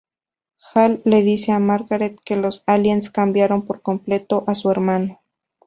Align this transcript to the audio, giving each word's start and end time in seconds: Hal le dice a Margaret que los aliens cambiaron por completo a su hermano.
Hal 0.73 1.03
le 1.05 1.21
dice 1.21 1.51
a 1.51 1.59
Margaret 1.59 2.19
que 2.25 2.35
los 2.35 2.63
aliens 2.65 3.11
cambiaron 3.11 3.67
por 3.67 3.83
completo 3.83 4.43
a 4.47 4.55
su 4.55 4.71
hermano. 4.71 5.21